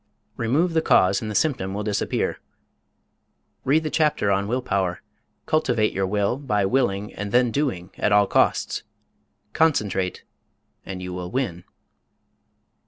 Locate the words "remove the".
0.35-0.81